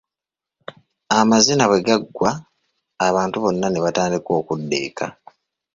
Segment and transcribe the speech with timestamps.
[1.19, 2.31] Amazina bwe gaggwa,
[3.07, 5.07] abantu bonna ne batandika okudda eka.